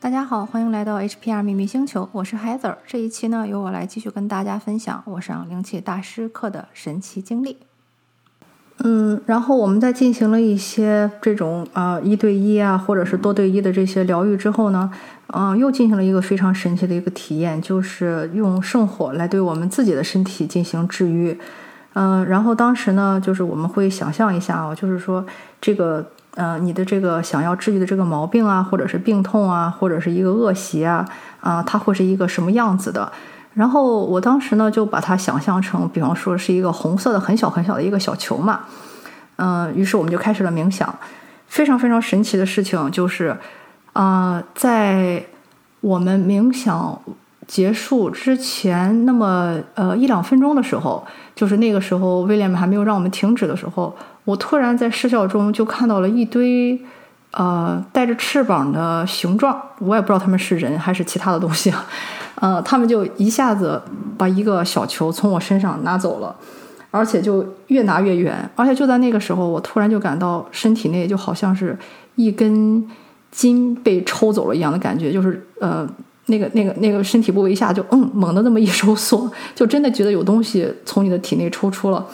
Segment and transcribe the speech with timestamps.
[0.00, 2.76] 大家好，欢迎来到 HPR 秘密星球，我是 Heather。
[2.86, 7.56] 这一期呢，由我来继续跟大家分享我上灵气大师课的神奇经历。
[8.84, 14.88] 嗯，然后我们在进行了一些这种啊一对一啊，或者是多对一的这些疗愈之后呢，
[15.34, 21.36] 嗯，又进行了一个非常神奇的一个体验，就是用圣火来对我们自己的身体进行治愈。
[21.94, 25.26] 嗯，然后当时呢，就是我们会想象一下啊，就是说
[25.60, 26.06] 这个。
[26.38, 31.04] 呃，你的这个想要治愈的这个毛病啊，或者是病痛啊，或者是一个恶习啊，
[31.40, 33.10] 啊，它会是一个什么样子的？
[33.54, 38.60] 然后我当时呢，就把它想象成，比方说是一个红色的很小很小的一个小球嘛。
[39.34, 40.94] 嗯，于是我们就开始了冥想。
[41.48, 43.36] 非常非常神奇的事情就是，
[43.94, 45.20] 啊，在
[45.80, 46.96] 我们冥想
[47.48, 53.92] 结束之前，那么呃一两分钟的时候，就是那个时候威廉还没有让我们停止的时候。
[54.28, 56.78] 我突然在视效中就看到了一堆，
[57.30, 61.72] 呃，带着翅膀的形状，我也不知道他们是人还是其他的东西，
[62.34, 63.80] 呃，他们就一下子
[64.18, 66.36] 把一个小球从我身上拿走了，
[66.90, 71.74] 而且就越拿越远，而且就在那个时候，我突然就感到身体内就好像是
[72.16, 72.86] 一根
[73.30, 75.88] 筋被抽走了一样的感觉，就是呃，
[76.26, 82.06] 那个那个那个身体部位一下就嗯猛的那么一收缩，就真的觉得有东西从你的体内抽出了。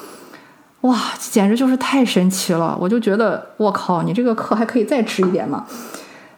[0.85, 2.77] 哇，简直就是太神奇了！
[2.79, 5.65] 我就觉得，我靠，你这个课还可以再吃一点嘛。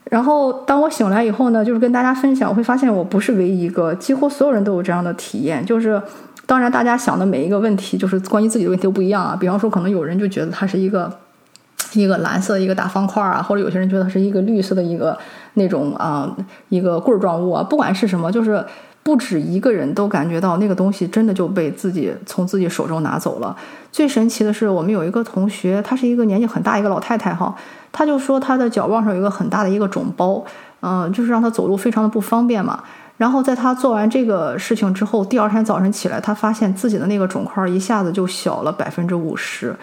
[0.05, 5.67] 然后当我醒来以后呢，就是跟大家分享，我会发现我不是唯一一个，几乎所有人都有这样的体验。
[5.67, 6.01] 就是，
[6.47, 9.37] 当然大家想的每一个问题，就是关于自己的问题都不一样啊。
[9.39, 11.13] 比方说，可能有人就觉得它是一个
[11.95, 15.19] 一个蓝色一个大方块啊，或者有些人觉得它是一个绿色的一个
[15.55, 16.33] 那种啊
[16.69, 17.65] 一个棍儿状物啊。
[17.65, 18.65] 不管是什么，就是。
[19.07, 23.57] 不止一个人都感觉到那个东西真的就被自己从自己手中拿走了。
[23.93, 27.55] 最神奇的是，我们有一个同学，她是一个年纪很大一个老太太哈，
[27.93, 30.45] 她就说她的脚腕上有一个很大的一个肿包，
[30.81, 32.83] 嗯，就是让她走路非常的不方便嘛。
[33.17, 39.77] 然后在她做完这个事情之后，第二天早晨起来，她发现自己的那个肿块一下子就小了百分之五十。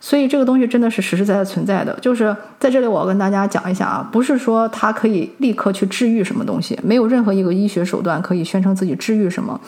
[0.00, 9.58] 所以这个东西真的是实实在在存在的，就是在这里我要跟大家讲一下啊，不是说它可以立刻去治愈什么东西，没有任何一个医学手段可以宣称自己治愈什么，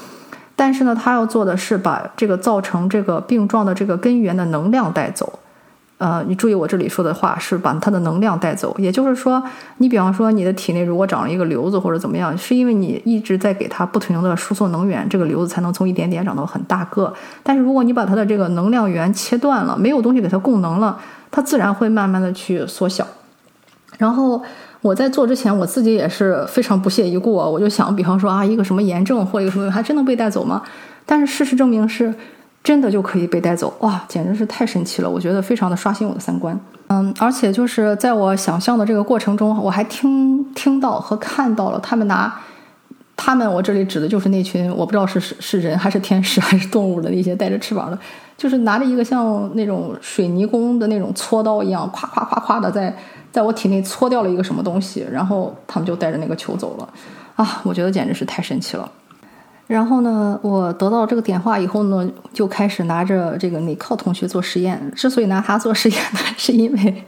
[0.55, 5.39] 但是呢，它要做的是把这个造成这个病状的这个根源的能量带走。
[5.99, 9.43] 呃，你注意我这里说的话是把它的能量带走，也就是说，
[9.79, 17.11] 你比方说你的体内如果长了一个瘤子或者怎么样，是因为你一直在给它不停的输送能源，这个瘤子才能从一点点长到很大个。
[17.43, 20.99] 但是如果你把它的这个能量源切断了，没有东西给它供能了，
[21.31, 23.07] 它自然会慢慢的去缩小。
[23.97, 24.43] 然后
[24.83, 30.63] 我在做之前，我自己也是非常不屑一顾啊，我就想，比方说啊，一个什么炎症或一个什么，还真能被带走吗？
[31.07, 32.15] 但是事实证明是。
[32.67, 35.09] 真的就可以被带走哇，简直是太神奇了！
[35.09, 36.59] 我觉得非常的刷新我的三观。
[36.89, 42.41] 嗯，而且就是在我想象的这个过程中，我还听听到和看到了他们拿
[43.17, 47.97] 他们，我这里指的就是那群我不知道是是是人还是天使 还是动物的那些带着翅膀的，
[48.37, 52.93] 就是拿着一个像那种水泥工的那种锉刀一样，咵咵咵咵的在
[53.31, 56.89] 在我体内搓掉了一个什么东西，然后他们就带着那个球走了。
[57.37, 58.91] 啊，我觉得简直是太神奇了。
[59.67, 64.81] 然后呢，我得到这个点化以后呢，就开始拿着这个内靠同学做实验。
[64.95, 67.05] 之所以拿他做实验呢，是因为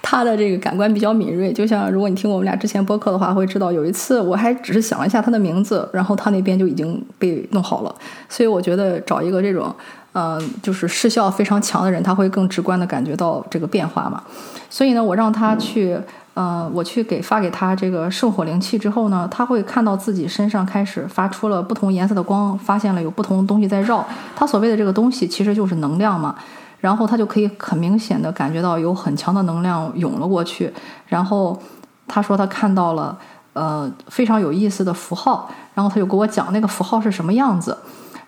[0.00, 1.52] 他的这个感官比较敏锐。
[1.52, 7.94] 就像如果你听我们俩之前播客的话，会知道有一次我还只是想了一下他的名字，然后他那边就已经被弄好了。
[8.30, 9.70] 所以我觉得找一个这种，
[10.14, 14.22] 嗯，就是视效非常强的人，他会更直观的感觉到这个变化嘛。
[14.70, 15.98] 所以呢，我让他去。
[16.34, 24.06] 嗯，我去给发给他这个圣火灵气之后呢，他会看到自己身上开始发出了不同颜色的光，发现了有不同东西在绕。
[24.36, 26.34] 他所谓的这个东西其实就是能量嘛，
[26.78, 30.72] 然后他就可以很明显的感觉到有很强的能量涌了过去。
[31.06, 31.60] 然后
[32.06, 33.18] 他说他看到了
[33.52, 37.76] 呃非常有意思的符号，然后他就给我讲那个符号是什么样子。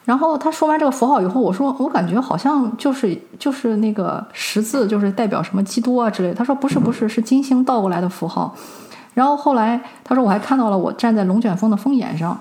[0.04, 6.34] 然后他说完这个符号以后，我说我感觉好像就是就是那个十字，就是代表什么基督啊之类。
[6.34, 8.54] 他说不是不是，是金星倒过来的符号。
[9.14, 12.36] 然后后来他说我还看到了我站在龙卷风的风眼上。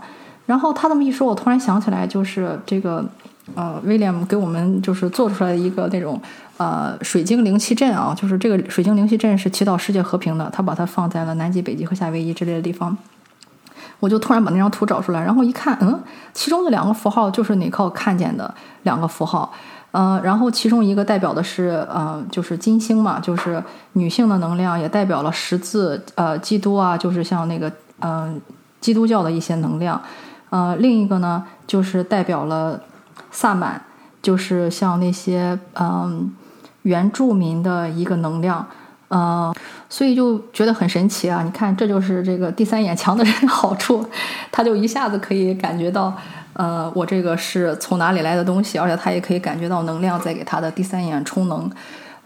[0.48, 3.06] 然后他这么一说，我突然想起来，就是这个
[3.54, 6.19] 呃威廉姆给我们就是做出来的一个那种
[6.58, 12.98] 呃水晶灵气阵啊，就是这个水晶灵气阵是祈祷世界和平的，他把它放在了南极、北极和夏威夷之类的地方。
[14.01, 15.98] 我就突然把那张图找出来，然后一看，嗯，
[16.33, 18.53] 其中的两个符号就是你靠看见的
[18.83, 19.53] 两个符号，
[19.92, 23.63] 嗯，然后其中一个代表的是，呃，就是金星嘛，就是
[23.94, 28.42] 女性的能量，也代表了十字，呃，基督啊，就是像那个，嗯，
[28.80, 30.01] 基督教的一些能量，
[30.50, 32.81] 呃，另一个呢，就是代表了
[33.30, 33.80] 萨满，
[34.21, 36.33] 就是像那些，嗯，
[36.81, 38.65] 原住民的一个能量，
[39.12, 39.54] 呃，
[39.90, 41.44] 所以就觉得很神奇啊！
[41.44, 44.06] 你看，这就是这个第三眼强的人的好处，
[44.50, 46.16] 他就一下子可以感觉到，
[46.54, 51.69] 呃，我这个是从哪里来的东西，而且他也可以感觉到能量在给他的第三眼充能，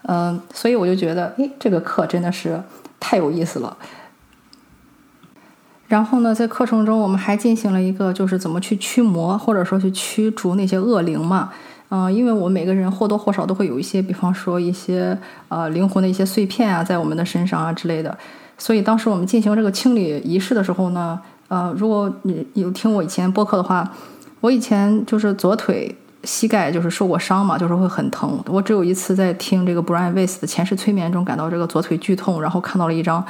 [0.04, 2.62] 嗯，所以我就觉得，诶，这个课真的是
[3.00, 3.76] 太有意思了。
[5.88, 11.52] 然后呢，在课程中我们还进行了一个，就是怎么去驱魔，或者说去驱逐那些恶灵嘛。
[11.90, 15.18] 嗯，因为我们每个人或多或少都会有一些，比方说一些
[15.50, 18.18] 呃灵魂的一些碎片啊，在我们的身上啊之类的。
[18.58, 23.90] 所以当时我们进行这个清理仪式的时候呢，呃，如果你有听我以前播客的话，
[24.42, 28.42] 我以前就是左腿膝盖就是受过伤嘛，就是会很疼。
[28.48, 33.24] 我只有一次在听这个 Brian Weiss 的前世催眠中感到这个左腿剧痛，然后看到了一张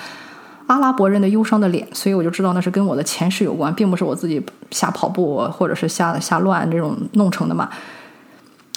[0.68, 4.42] 阿拉伯人的忧伤的脸，所以我就知道那是跟我的前世有关，并不是我自己
[4.72, 7.70] 瞎跑步或者是瞎瞎乱这种弄成的嘛。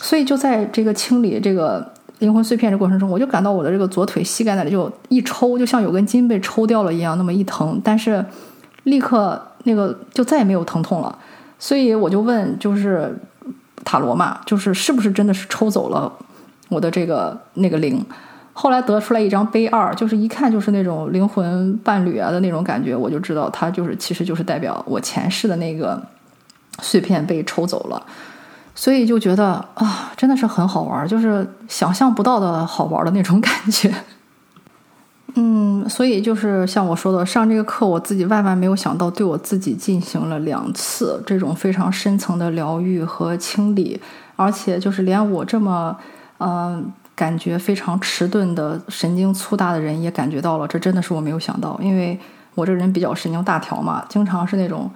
[0.01, 7.81] 所以就在这个清理这个灵魂碎片的过程中，我就感到我的这个左腿膝盖那里就一抽，就像有根筋被抽掉了一样，那么一疼。
[7.83, 8.25] 但是
[8.85, 11.19] 立刻那个就再也没有疼痛了。
[11.59, 13.19] 所以我就问，就是
[13.85, 16.13] 塔罗嘛，就是是不是真的是抽走了
[16.69, 18.05] 我的这个那个灵？
[18.53, 26.01] 后来得出来一张杯二，就是一看就是那种灵魂伴侣啊的那种感觉，我就知道它就是其实就是代表我前世的那个
[26.81, 28.05] 碎片被抽走了。
[28.81, 33.93] 所以就觉得啊，真的是很好玩，就是想象不到的好玩的那种感觉。
[35.35, 44.01] 嗯，所以就是像我说的，上这个课，我自己万万没有想到，对我自己进行了两次这种非常深层的疗愈和清理，
[44.37, 45.97] 而且就是连我这么
[46.39, 52.17] 嗯感觉非常迟钝的神经粗大的人也感觉到了，这真的是我没有想到，因为
[52.55, 54.89] 我这人比较神经大条嘛，经常是那种。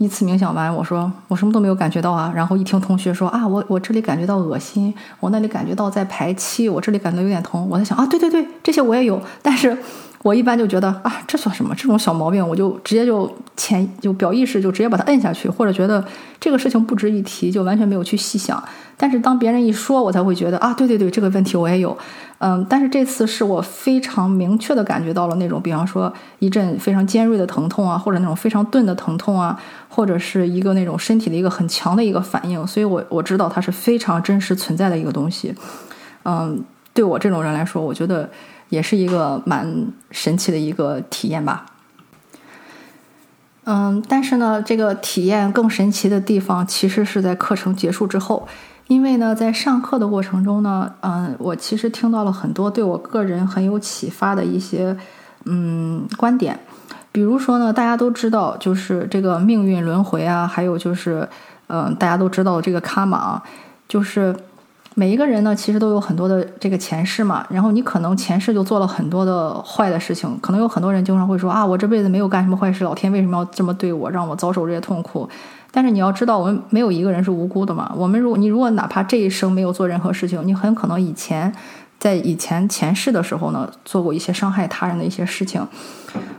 [0.00, 2.32] 一次冥想完，我说我什么都没有感觉到啊。
[2.34, 7.68] 然后一听同学说啊，我我这里感觉到恶心，我那里感觉到在排气，我这里感觉有点疼。
[7.68, 9.76] 我在想啊，对对对，这些我也有，但是。
[10.22, 11.74] 我一般就觉得啊，这算什么？
[11.74, 16.04] 这种小毛病，我就直接就潜就表意识就直接把它摁下去，或者觉得
[16.38, 18.62] 这个事情不值一提，就完全没有去细想。
[18.98, 21.96] 但是当别人一说，我才会觉得啊，对对对，这个问题我也有。
[22.36, 29.58] 嗯，但是这次是我非常明确的感觉到了那种，比方说一阵非常尖锐的疼痛啊，或者那种非常钝的疼痛啊，
[29.88, 32.66] 或者是一个那种身体的一个很强的一个反应。
[32.66, 35.54] 所以我我知道它是非常真实存在的一个东西。
[36.24, 36.62] 嗯，
[36.92, 38.28] 对我这种人来说，我觉得。
[38.70, 41.66] 也是一个蛮神奇的一个体验吧，
[43.64, 48.46] 嗯，但是呢，这个体验更神奇的地方其实是在课程结束之后，
[48.86, 54.96] 因为呢，在上课的过程中呢，嗯，我其实听到了很多对我个人很有启发的一些
[55.44, 56.58] 嗯观点，
[57.10, 61.28] 比如说呢，大家都知道就是这个命运轮回啊，还有就是
[61.66, 63.42] 嗯，大家都知道这个卡玛，
[63.88, 64.34] 就是。
[64.94, 67.46] 每一个人呢，其实都有很多的这个前世嘛。
[67.48, 75.28] 然后你可能前世就做了很多的坏的事情，可能有很多人经常会说啊，我这辈子没有干什么坏事，老天为什么要这么对我，让我遭受这些痛苦？
[75.72, 77.92] 但是你要知道，我们没有一个人是无辜的嘛。
[77.96, 81.52] 我们如果你如果哪怕这一生没有做任何事情，你很可能以前
[82.00, 85.64] 在以前前世的时候呢，做过一些伤害他人的一些事情。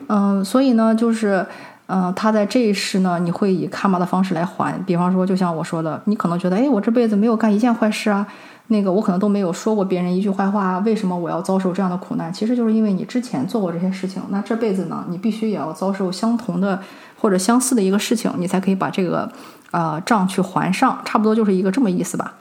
[0.07, 1.45] 嗯，所以呢，就是
[1.93, 4.81] 嗯，他在这一世呢，你会以卡玛的方式来还。
[4.85, 8.25] 比方说，就像我说的，你可能觉得，哎，我这辈子没有干一件坏事啊。
[8.67, 12.31] 那个我可能都没有说过别人一句坏话，为什么我要遭受这样的苦难？
[12.31, 16.81] 其实就是因为你之前做过这些事情，那这辈子呢，你必须也要遭受相同的
[17.19, 19.29] 或者相似的一个事情，你才可以把这个
[19.71, 22.35] 呃账去还上，差不多就是一个这么意思吧。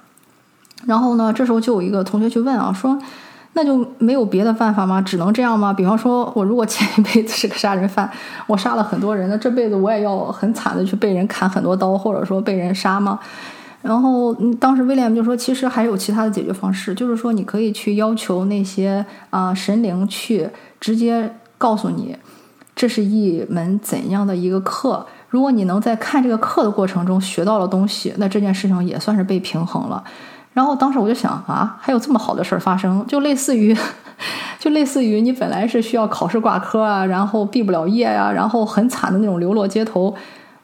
[0.86, 2.96] 然后呢，这时候就有一个同学去问啊，说
[3.52, 5.02] 那就没有别的办法吗？
[5.02, 5.72] 只能这样吗？
[5.72, 8.08] 比方说我如果前一辈子是个杀人犯，
[8.46, 13.18] 我杀了很多人，那这辈子我也要很惨的去被人砍很多刀，或者说被人杀吗？
[13.82, 22.14] 然后当时威廉就说：“其实还有其他的解决方式，就是说你可以去要求那些啊神灵去直接告诉你，
[22.76, 25.06] 这是一门怎样的一个课。
[25.30, 30.04] 如果你能在看这个课的过程中学到了东西，那这件事情也算是被平衡了。
[30.52, 33.76] 然后当时我就想啊，还有这么好的事儿发生，就类似于，
[34.58, 40.14] 就类似于你本来是需要考试挂科啊，然后毕不了业呀，然后很惨的那种流落街头。”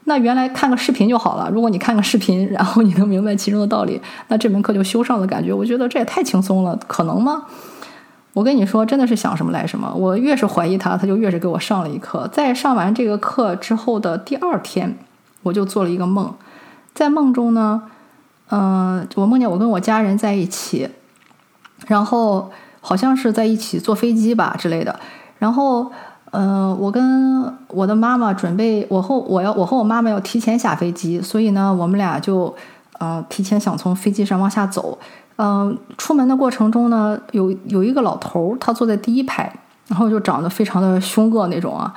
[0.08, 1.50] 那原来看个视频就好了。
[1.52, 7.42] 如果你看个视频，然后你能明白其中的道理，那这门课就修上的感觉，我觉得这也太轻松了，可能吗？
[8.32, 9.92] 我跟你说，真的是想什么来什么。
[9.96, 12.28] 我越是怀疑他，他就越是给我上了一课。
[12.28, 14.96] 在上完这个课之后的第二天，
[15.42, 16.32] 我就做了一个梦，
[16.94, 17.82] 在梦中呢，
[18.50, 20.88] 嗯，我梦见我跟我家人在一起，
[21.86, 22.50] 然后
[22.80, 24.98] 好像是在一起坐飞机吧之类的，
[25.38, 25.90] 然后。
[26.32, 32.54] 嗯，我跟我的妈妈准备，我和我要我和我妈妈要提前下飞机，所以呢，我们俩就
[32.98, 34.98] 呃提前想从飞机上往下走。
[35.36, 39.50] 嗯，出门的过程中呢，有有一个老头，他坐在第一排，
[39.86, 41.94] 然后就长得非常的凶恶那种啊。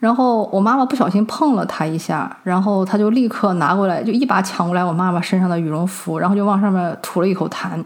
[0.00, 7.82] 然后我妈妈不小心碰了他一下，然后他就立刻拿过来，就一把抢过来我妈妈身上的羽绒服，然后就往上面吐了一口痰。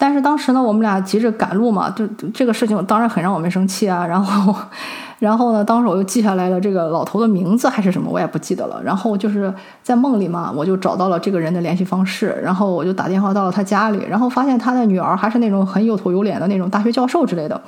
[0.00, 4.06] 但是当时呢，我们俩急着赶路嘛，就这个事情当然很让我们生气啊。
[4.06, 4.54] 然后，
[5.18, 8.80] 然后呢，当时我又记下来了这个老头的名字还是什么，我也不记得了。
[8.84, 17.60] 然后就是在梦里嘛，我就找到了这个人的联系方式，然后我就打电话到了他家里，然后发现他的女儿还是那种很有头有脸的那种大学教授之类的。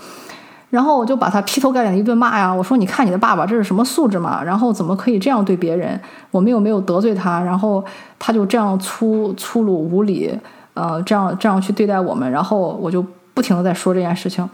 [0.70, 2.54] 然后我就把他劈头盖脸的一顿骂呀！
[2.54, 4.40] 我说：“你看你的爸爸这是什么素质嘛？
[4.40, 6.00] 然后怎么可以这样对别人？
[6.30, 7.84] 我们又没有得罪他，然后
[8.20, 10.32] 他就这样粗粗鲁无礼，
[10.74, 12.30] 呃，这样这样去对待我们。
[12.30, 14.48] 然后我就不停的在说这件事情，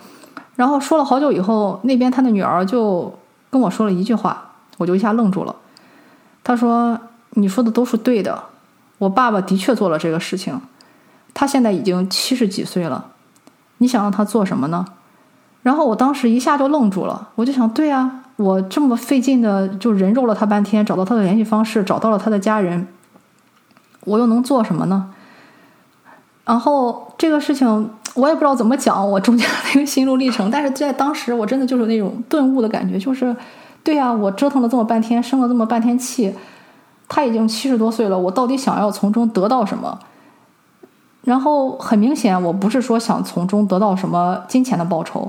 [0.54, 3.12] 然后说了好久以后，那边他的女儿就
[3.50, 5.54] 跟我说了一句话，我就一下愣住了。
[6.42, 6.98] 他说
[7.36, 8.42] ：‘你说的都是对的，
[8.96, 10.58] 我爸爸的确做了这个事情，
[11.34, 13.04] 他现在已经七十几岁了，
[13.76, 14.86] 你想让他做什么呢？’”
[15.66, 22.86] 然后我当时一下就愣住了，我就想，对啊，我这么费劲的就人肉了他半天，找到他的联系方式，找到了他的家人，
[24.04, 25.12] 我又能做什么呢？
[26.44, 29.44] 然后这个事情我也不知道怎么讲，我中间
[29.74, 33.34] 那个心路历程，但是在当时我真的就是那种顿悟的感觉，就是，
[33.82, 36.32] 对啊，我折腾了这么半天，生了这么半天气，
[37.08, 39.98] 他已经七十多岁了，我到底想要从中得到什么？
[41.24, 45.28] 然后很明显，我不是说想从中得到什么金钱的报酬。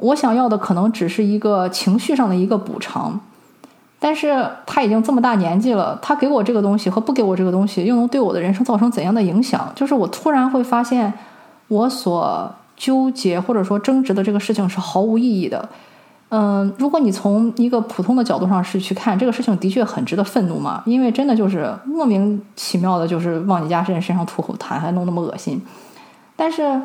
[0.00, 3.20] 我想要的可能只是一个情绪上的一个补偿，
[3.98, 9.70] 但是他已经这么大年纪了，他给我这个东西和不给我这个东西，又能对我的人生造成怎样的影响？
[9.74, 11.12] 就是我突然会发现，
[11.68, 15.68] 我所纠结或者说争执的这个事情是毫无意义的。
[16.30, 25.60] 嗯，如果你从一个普通的角度上是去看这个事情，的确很值得愤怒嘛，因为真的就是莫名其妙的，就是往你家人身上吐口痰，还弄那么恶心。
[26.36, 26.80] 但是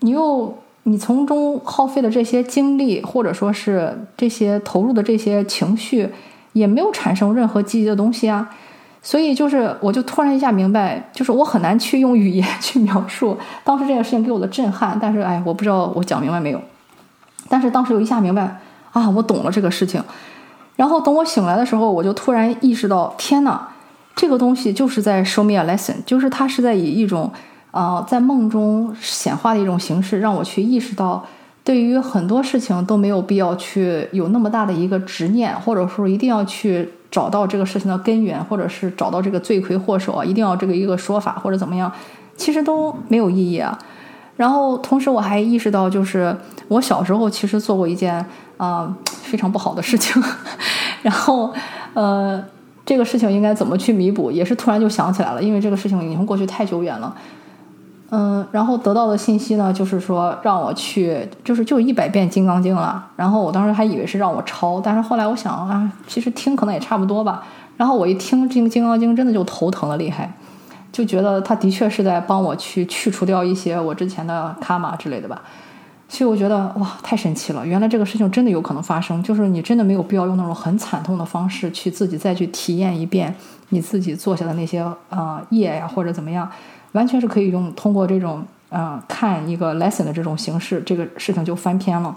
[0.00, 0.56] 你又。
[0.88, 6.08] 你从中耗费的这些精力，或者说是这些投入的这些情绪，
[6.52, 8.48] 也没有产生任何积极的东西啊。
[9.02, 14.96] 所以就是，我就突然一下明白，就是我很难去用语言去描述当时这件事情给我的震撼。
[15.02, 16.60] 但是，哎，我不知道我讲明白没有。
[17.48, 18.60] 但是当时我一下明白
[18.92, 20.00] 啊，我懂了这个事情。
[20.76, 23.58] 然后等我醒来的时候，我就突然意识到，天呐，
[24.14, 27.32] 这个东西就是在 show me a lesson，就是它是在以一种。
[27.76, 31.22] 啊，在梦中显化的一种形式，让我去意识到，
[31.62, 41.92] 对于很多事情都没有必要去有那么大的一个执念，或者说一定要去找到这个事情的根源，或者是找到这个罪魁祸首啊，一定要这个一个说法或者怎么样，
[42.34, 43.78] 其实都没有意义啊。
[44.38, 46.34] 然后同时我还意识到，就是
[46.68, 48.24] 我小时候其实做过一件
[48.56, 50.22] 啊非常不好的事情，
[51.02, 51.52] 然后
[51.92, 52.42] 呃
[52.86, 57.14] 这个事情应该怎么去弥补，也是突然就想起来了，因为这个事情已经过去太久远了。
[58.10, 63.04] 嗯，然后得到的信息呢，就是说让我去，就是就一百遍《金刚经》了。
[63.16, 67.42] 然后我当时还以为是让我抄，但是后来我想啊，其实听可能也差不多吧。
[67.76, 70.32] 然后我一听这个《金刚经》，真的就头疼的厉害，
[70.92, 75.42] 就觉得他的确是在帮我去去除掉一些我之前的卡玛之类的吧。
[76.08, 77.66] 所以我觉得哇，太神奇了！
[77.66, 83.34] 原来这个事情真的有可能发生，就是你真的没有必要用那种很惨痛的方式去自己再去体验一遍
[83.70, 86.48] 你自己做下的那些啊业呀，或者怎么样。
[86.96, 92.16] 完全是可以用通过这种啊看一个 lesson 的这种形式，这个事情就翻篇了。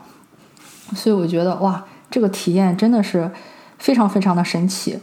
[0.95, 3.29] 所以我觉得哇，这个体验真的是
[3.77, 4.97] 非常非常的神奇。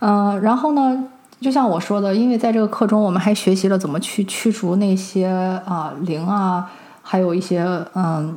[0.00, 1.04] 嗯，然后呢，
[1.40, 5.28] 就像我说的，因为在这个课中，我们还学习了怎么去驱逐那些
[5.64, 6.68] 啊灵啊，
[7.00, 8.36] 还有一些嗯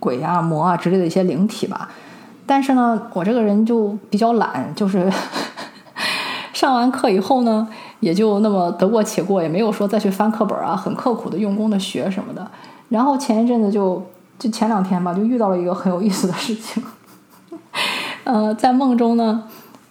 [0.00, 1.88] 鬼啊魔啊之类的一些灵体吧。
[2.46, 5.08] 但是呢，我这个人就比较懒，就是
[6.52, 7.68] 上完课以后呢。
[8.02, 12.44] 也就那么得过且过，也没有说再去翻课本啊，很刻苦的用功的学什么的。
[12.88, 14.04] 然后前一阵子就
[14.40, 16.82] 就前两天吧，就遇到了一个很有意思的事情。
[18.24, 19.44] 呃，在梦中呢，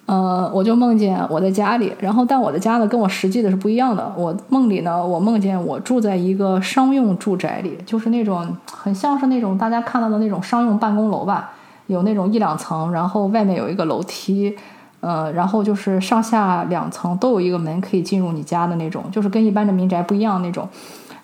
[0.08, 4.14] 呃，我就梦见我在家里，然后但我的家呢跟我实际的是不一样的。
[4.18, 11.52] 我梦里呢，我梦见我住在一个商用住宅里，就是那种很像是那种大家看到的那种商用办公楼吧，
[11.88, 14.58] 有那种一两层，然后外面有一个楼梯。
[15.02, 20.68] 呃，然后就是上下两层都有一个门可以进入你家的那种，就是跟一般的民宅不一样那种。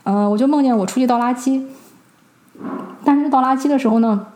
[0.03, 1.63] 嗯，我就梦见我出去倒垃圾，
[3.05, 4.27] 但是倒垃圾的时候呢，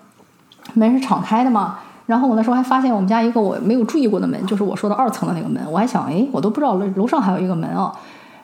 [0.74, 1.80] 门是敞开的嘛。
[2.08, 5.62] 然后我那时候还发现我们家一个我没有注意过的门，就是我说的二层的那个门。
[5.72, 7.92] 我还想，哎，我都不知道楼楼上还有一个门啊。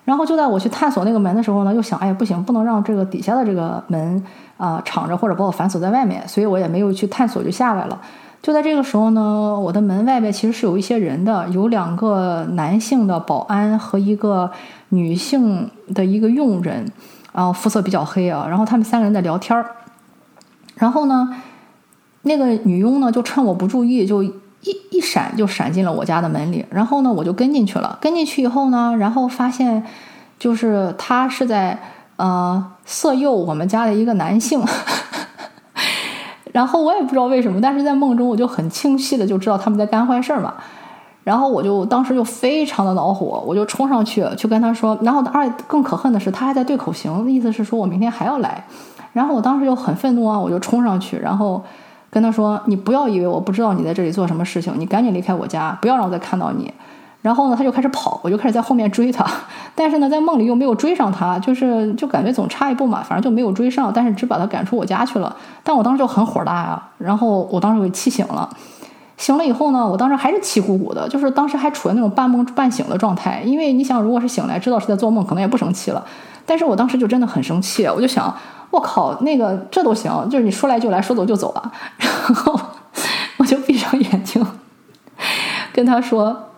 [0.06, 4.24] 然后就在我去探索那个门的时候呢，又想，哎，不行，不能让这个底下的这个门
[4.56, 8.00] 啊敞着，或者把我反锁在外面，所以我也没有去探索，就下来了。
[8.48, 14.50] 就在这个时候呢，我的门外边其实是有一些人的，有两个男性的保安和一个
[14.88, 16.90] 女性的一个佣人，
[17.34, 19.66] 然后肤色比较黑啊，然后他们三个人在聊天儿。
[20.76, 21.28] 然后呢，
[22.22, 24.34] 那个女佣呢就趁我不注意，就一
[24.92, 26.66] 一闪就闪进了我家的门里。
[26.70, 27.98] 然后呢，我就跟进去了。
[28.00, 29.84] 跟进去以后呢，然后发现
[30.40, 31.78] 就是他是在
[32.16, 34.64] 呃色诱我们家的一个男性。
[36.58, 40.56] 然后我也不知道为什么，但是在梦中我就很清晰的就知道他们在干坏事儿嘛。
[41.24, 44.98] 然后我就当时就非常的恼火，我就冲上去去跟他说。
[45.04, 48.66] 然后而且更可恨的是，他还在对口型，意思是说我明天还要来。
[49.14, 51.62] 然后我当时就很愤怒啊，我就冲上去，然后
[52.10, 56.74] 跟他说：“你不要以为我不知道你在这里做什么事情，你赶紧离开我家，不要让我再看到你。”
[57.28, 59.26] 然后呢，他就开始跑，我就开始在后面追他，
[59.76, 65.36] 但是呢，在梦里又没有追上他，就是就感觉总差一步嘛，反正就没有追上，但是只把他赶出我家去了。
[65.62, 68.50] 但我当时就很火大呀，然后我当时给气醒了，
[69.18, 76.02] 醒了以后呢，我当时还是气鼓鼓的，就是当时还处在那种半梦半醒的状态，因为你想，如果是醒来知道是在做梦，可能也不生气了，
[76.46, 78.34] 但是我当时就真的很生气，我就想。
[78.70, 81.72] 我靠，那个这都行，就是你说来就来，说走就走了。
[81.98, 82.60] 然后
[83.38, 84.46] 我就闭上眼睛，
[85.72, 86.50] 跟他说：“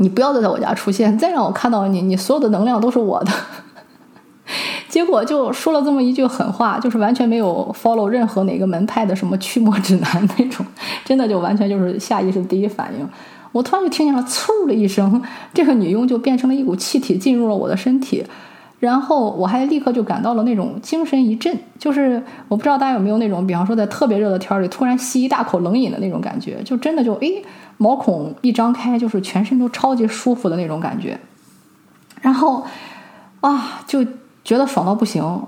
[0.00, 3.30] 你不要再在我家出现，再让我看到你，你所有的能量都是我的。
[4.88, 10.66] ”结果就说了这么一句狠话，就是完全没有 follow 任何哪个门派的什么驱魔指南那种，
[11.04, 13.08] 真的就完全就是下意识第一反应。
[13.52, 18.24] 我突然就听见了“嗖”的一声，这个女佣就变成了一股气体进入了我的身体。
[18.80, 27.44] 然后我还立刻就感到了那种精神一振，就是我不知道大家有没有那种，比方说在特别热的天儿里突然吸一大口冷饮的那种感觉，就真的就诶
[27.82, 31.18] 毛孔一张开，就是全身都超级舒服的那种感觉。
[32.20, 32.62] 然后
[33.40, 34.04] 啊，就
[34.44, 35.42] 觉得爽到不行。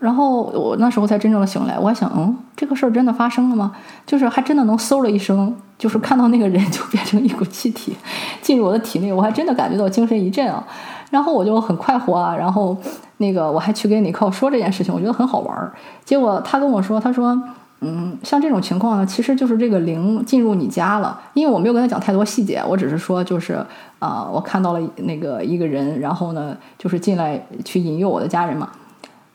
[0.00, 3.76] 然后我那时候才真正的醒来，我还想，嗯，这个事儿真的发生了吗？
[4.04, 7.96] 就是还真的能嗖了一声，就是看到那个人就变成一股气体
[8.42, 10.64] 进入我的体内，我还真的感觉到精神一振啊。
[11.10, 12.76] 然后我就很快活啊，然后
[13.18, 15.72] 那个我还去跟尼克说这件事情，我觉得很好玩儿。
[16.04, 17.40] 结果他跟我说，他说，
[17.80, 21.20] 嗯，像这种情况呢，其实就是这个灵进入你家了。
[21.34, 23.64] 因为我没有跟他讲太多细节，我只是说，就是
[24.00, 28.68] 啊，我看到了那个一个人，然后呢，就是进来去引诱我的家人嘛。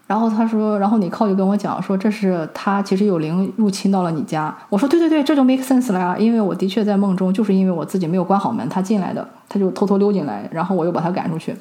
[0.05, 4.53] 然后他说，然后你靠就跟我讲说，这是他其实有灵入侵到了你家。
[4.69, 11.55] 我说对对对，这就 make sense 了呀，因为我的确在梦中，就是因为我自己没有关好门，他进来的，他就偷偷溜进来，然后我又把他赶出去。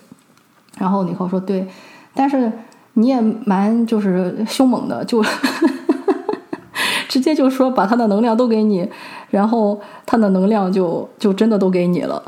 [0.77, 1.67] 然后你靠说对，
[2.13, 2.51] 但是
[2.95, 5.25] 你也蛮就是凶猛的，就
[7.13, 8.89] 直接就说把他的能量都给你，
[9.29, 12.23] 然后他的能量就就真的都给你了。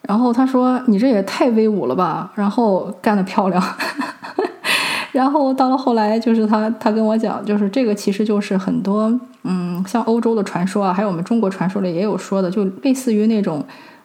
[0.00, 3.62] 然后他说你这也太威武了吧，然后干得漂亮。
[5.12, 13.62] 然后到了后来，就是他他跟我讲，就是这个其实就是很多嗯，像欧洲的传说啊，还有我们中国传说里也有说的，就类似于那种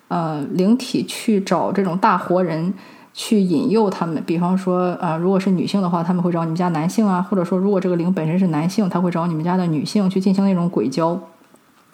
[0.10, 2.74] 呃灵体去找这种大活人
[3.18, 4.22] 去引诱他们。
[4.26, 11.18] 比方说啊，如果是女性的话，他们会找你们家男性啊，或者说如果这个灵本身是男性，他会找你们家的女性去进行那种鬼交，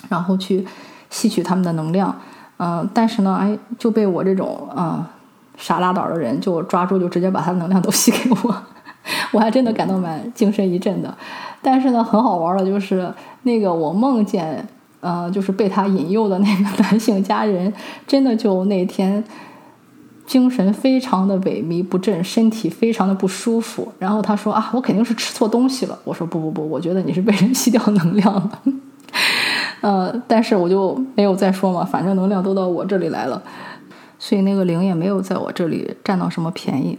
[0.10, 0.66] 然后去
[1.12, 2.14] 吸取他们的能量。
[2.58, 5.12] 嗯，但是呢，哎，就被我这种啊
[5.58, 8.56] 傻拉倒的人就抓住，就直接把他的能量都吸给我。
[9.32, 11.16] 我还真的感到蛮精神一振的，
[11.62, 13.12] 但是呢，很好玩的就是
[13.44, 14.68] 那个我梦见，
[15.00, 17.72] 呃，就是被他引诱的那个男性家人，
[18.06, 19.24] 真的就那天
[20.32, 23.92] 精神非常的萎靡不振，身体非常的不舒服。
[24.00, 26.00] 然后他说啊，我肯定是吃错东西了。
[26.06, 28.60] 我说不不不，我觉得你是被人吸掉能量了。
[29.82, 33.44] 呃，但是我就没有再说嘛，反正能量都到我这里来了，
[34.18, 36.98] 所以那个灵也没有在我这里占到什么便宜。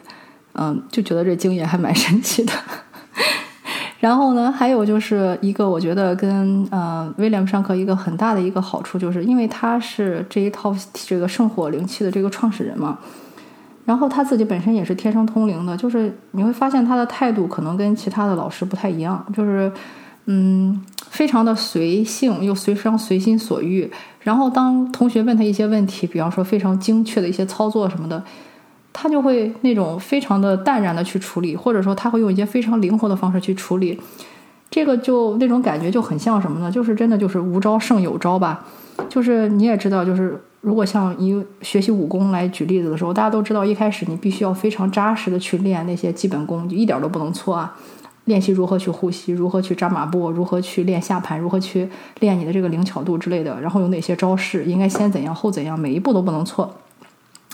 [0.53, 2.53] 嗯，就觉得这经验还蛮神奇的。
[3.99, 12.99] 然后呢，还有就是一个，我觉得跟呃威廉姆上课一个很大的一个好处，就是因为他是这一套这个圣火灵气的这个创始人嘛，
[13.85, 19.71] 然后他自己本身也是天生通灵的，就是你会发现他的态度可能跟其他的老师不太一样，就是
[20.27, 23.91] 嗯，非常的随性又随常随心所欲。
[24.21, 28.23] 然后当同学问他一些问题，比方说非常精确的一些操作什么的。
[28.95, 33.99] 他就会那种非常的淡然的去处理，或者说他会用一些非常灵活的方式去处理，
[34.71, 36.71] 这个就那种感觉就很像什么呢？
[36.71, 38.67] 就是真的就是无招胜有招吧。
[39.09, 47.77] 就是你也知道，就是如果像以学习武功来举例子的时候，大家都知道一开始你必须要非常扎实的去练那些基本功，就一点都不能错啊。
[48.25, 51.87] 练习如何去呼吸，如何去扎马步，如何去练下盘，如何去
[52.21, 56.75] 练你的这个灵巧度之类的，然后有哪些招式应该先怎样后怎样，每一步都不能错。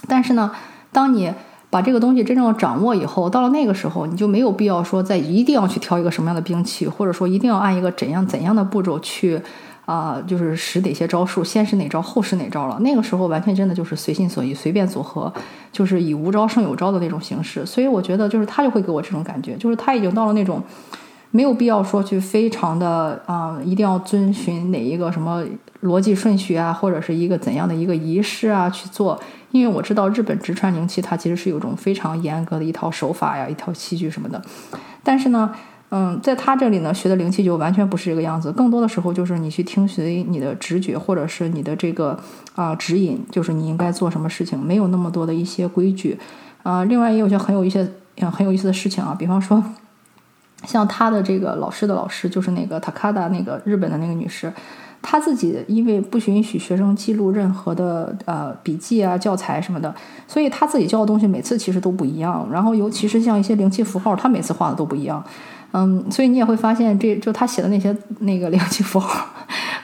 [0.07, 0.53] 但是呢。
[0.90, 1.31] 当你
[1.68, 9.38] 把这个东西真正掌握以后，到了那个时候，你就没有必要说再一定要去挑一个什么样的兵器，或者说一定要按一个怎样怎样的步骤去
[9.88, 12.79] 啊，就是使哪些招数，先使哪招，后使哪招了。
[12.81, 15.33] 那个时候完全真的就是随心所欲，随便组合，
[15.72, 17.64] 就是以无招胜有招的那种形式。
[17.64, 20.62] 所以我觉得，就是他就会给我这种感觉，就是他已经到了那种
[21.31, 25.42] 没有必要说去非常的啊，一定要遵循哪一个什么
[25.83, 29.18] 逻辑顺序啊，或者是一个怎样的一个仪式啊去做。
[29.53, 34.42] 因为我知道日本直传灵气，它其实是有种非常严格的一套手法呀，一套器具什么的。
[35.03, 35.51] 但是呢，
[35.90, 38.53] 嗯，在他这里呢，学的灵气就完全不是这个样子。
[38.53, 42.18] 更多的时候就是你去听随你的直觉，或者是你的这个
[42.55, 46.18] 啊指引，就是你应该做什么事情，没有那么多的一些规矩。
[46.62, 47.88] 啊，另外也有些很有一些
[48.31, 49.64] 很有意思的事情啊，比方说，
[50.64, 54.53] 像他的这个老师的老师，就是那个塔卡达那个日本的那个女士。
[55.01, 59.94] 她自己因为不允许学生记录任何的呃笔记啊、教材什么的，
[60.27, 62.46] 所以她自己教的东西每次其实都不一样。
[62.51, 65.24] 然后尤其是像一些灵气符号，她每次画的都不一样。
[65.73, 69.27] 嗯，所以你也会发现，这就他写的那些那个灵气符号，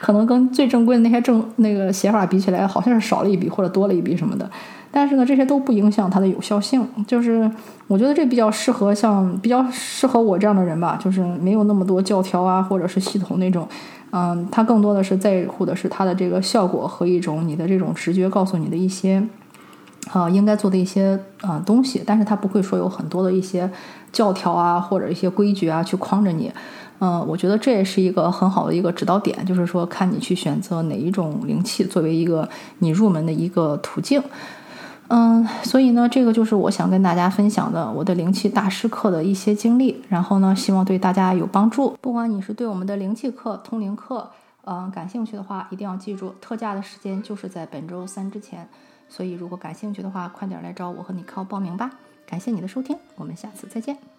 [0.01, 4.51] 可能跟最正规的那些正那个写法比起来，好像是少了一笔或者多了一笔什么的。
[4.91, 6.87] 但是呢，这些都不影响它的有效性。
[7.07, 7.51] 就是
[7.89, 13.69] 我觉得这比较适合像比较适合我这样的人吧，就是没有那么多教条啊，或者是系统那种。
[14.13, 19.21] 嗯，他更多的是在乎的是它的这个效果和一种你的这种直觉告诉你的一些，
[20.13, 22.01] 啊，应该做的一些啊东西。
[22.07, 23.69] 但是他不会说有很多的一些
[24.15, 26.51] 教条啊，或者一些规矩啊去框着你。
[27.01, 32.49] 嗯，我觉得这也是一个很好的一个指导点，就是说看你去选择哪一种灵气作为一个
[32.79, 34.23] 你入门的一个途径。
[35.09, 41.95] 嗯，所以呢，这个就是我想跟大家分享的我的灵气大师课的一些经历，然后呢，希望对大家有帮助。
[42.01, 44.31] 不管你是对我们的灵气课、通灵课，
[44.65, 48.67] 嗯，感兴趣的话，一定要记住，特价的时间就是在本周三之前。
[49.07, 51.91] 所以，如果感兴趣的话，快点来找我和你靠报名吧。
[52.27, 54.14] 感谢你的收听，我们下次再见。